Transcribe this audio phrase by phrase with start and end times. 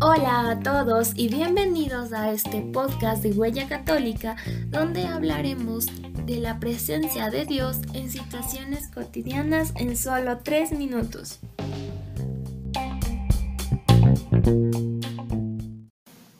[0.00, 4.36] Hola a todos y bienvenidos a este podcast de Huella Católica
[4.68, 5.86] donde hablaremos
[6.26, 11.40] de la presencia de Dios en situaciones cotidianas en solo tres minutos.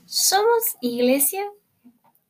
[0.04, 1.42] ¿Somos iglesia?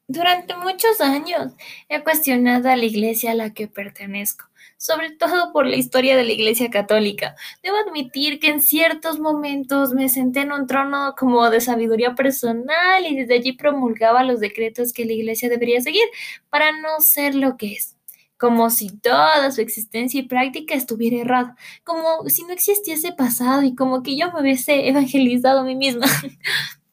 [0.07, 1.53] Durante muchos años
[1.89, 4.47] he cuestionado a la iglesia a la que pertenezco
[4.85, 7.37] sobre todo por la historia de la Iglesia Católica.
[7.63, 13.07] Debo admitir que en ciertos momentos me senté en un trono como de sabiduría personal
[13.07, 16.05] y desde allí promulgaba los decretos que la Iglesia debería seguir
[16.51, 17.97] para no ser lo que es
[18.37, 23.75] como si toda su existencia y práctica estuviera errada, como si no existiese pasado y
[23.75, 26.05] como que yo me hubiese evangelizado a mí misma.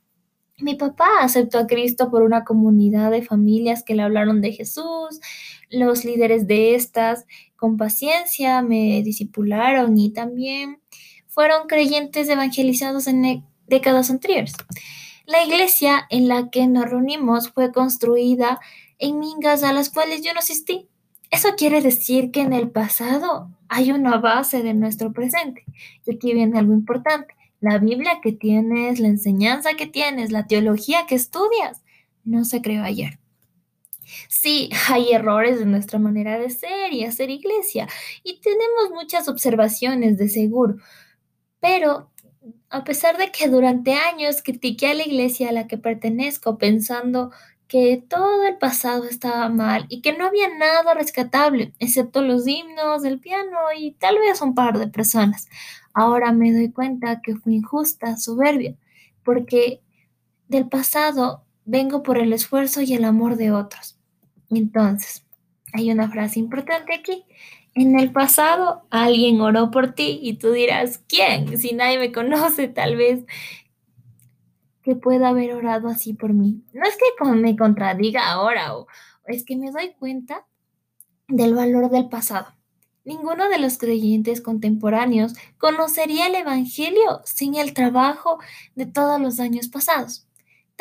[0.62, 5.20] Mi papá aceptó a Cristo por una comunidad de familias que le hablaron de Jesús,
[5.70, 7.26] los líderes de estas
[7.56, 10.82] con paciencia me discipularon y también
[11.28, 14.54] fueron creyentes evangelizados en e-, décadas anteriores.
[15.26, 18.60] La iglesia en la que nos reunimos fue construida
[19.00, 20.88] en mingas a las cuales yo no asistí.
[21.30, 25.64] Eso quiere decir que en el pasado hay una base de nuestro presente.
[26.06, 27.34] Y aquí viene algo importante.
[27.62, 31.82] La Biblia que tienes, la enseñanza que tienes, la teología que estudias,
[32.24, 33.20] no se creó ayer.
[34.28, 37.88] Sí, hay errores en nuestra manera de ser y hacer iglesia
[38.24, 40.76] y tenemos muchas observaciones de seguro,
[41.60, 42.12] pero
[42.70, 47.32] a pesar de que durante años critiqué a la iglesia a la que pertenezco pensando
[47.72, 53.06] que todo el pasado estaba mal y que no había nada rescatable, excepto los himnos,
[53.06, 55.48] el piano y tal vez un par de personas.
[55.94, 58.76] Ahora me doy cuenta que fui injusta, soberbia,
[59.24, 59.80] porque
[60.50, 63.98] del pasado vengo por el esfuerzo y el amor de otros.
[64.50, 65.24] Entonces,
[65.72, 67.24] hay una frase importante aquí.
[67.74, 71.58] En el pasado alguien oró por ti y tú dirás, ¿quién?
[71.58, 73.24] Si nadie me conoce, tal vez
[74.84, 76.64] que pueda haber orado así por mí.
[76.74, 78.88] No es que me contradiga ahora o
[79.26, 80.46] es que me doy cuenta
[81.28, 82.48] del valor del pasado.
[83.04, 88.40] Ninguno de los creyentes contemporáneos conocería el Evangelio sin el trabajo
[88.76, 90.28] de todos los años pasados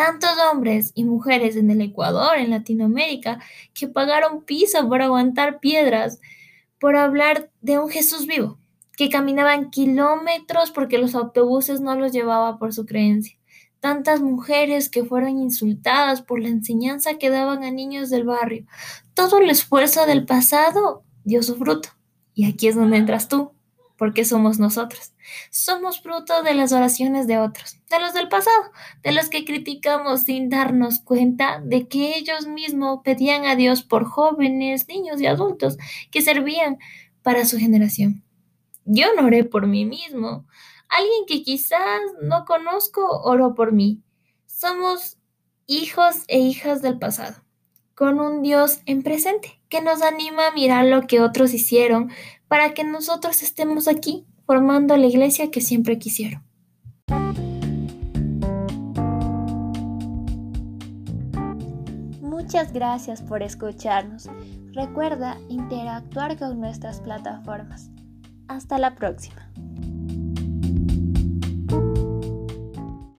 [0.00, 3.39] tantos hombres y mujeres en el Ecuador, en Latinoamérica,
[3.75, 6.22] que pagaron piso por aguantar piedras,
[6.78, 8.59] por hablar de un Jesús vivo,
[8.97, 13.37] que caminaban kilómetros porque los autobuses no los llevaba por su creencia.
[13.81, 18.67] Tantas mujeres que fueron insultadas por la enseñanza que daban a niños del barrio.
[19.15, 21.89] Todo el esfuerzo del pasado dio su fruto.
[22.35, 23.53] Y aquí es donde entras tú,
[23.97, 25.13] porque somos nosotros.
[25.51, 28.71] Somos fruto de las oraciones de otros, de los del pasado,
[29.03, 34.05] de los que criticamos sin darnos cuenta de que ellos mismos pedían a Dios por
[34.05, 35.77] jóvenes, niños y adultos
[36.11, 36.79] que servían
[37.23, 38.25] para su generación.
[38.85, 40.47] Yo no oré por mí mismo.
[40.91, 44.03] Alguien que quizás no conozco oró por mí.
[44.47, 45.19] Somos
[45.67, 47.37] hijos e hijas del pasado,
[47.95, 52.11] con un Dios en presente que nos anima a mirar lo que otros hicieron
[52.49, 56.43] para que nosotros estemos aquí formando la iglesia que siempre quisieron.
[62.21, 64.28] Muchas gracias por escucharnos.
[64.72, 67.91] Recuerda interactuar con nuestras plataformas.
[68.49, 69.53] Hasta la próxima.